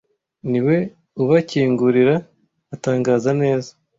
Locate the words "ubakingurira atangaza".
1.21-3.29